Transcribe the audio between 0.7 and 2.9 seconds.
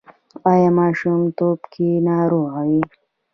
ماشومتوب کې ناروغه وئ؟